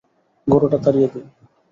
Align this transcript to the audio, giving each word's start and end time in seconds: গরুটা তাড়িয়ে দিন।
গরুটা 0.47 0.77
তাড়িয়ে 0.83 1.07
দিন। 1.13 1.25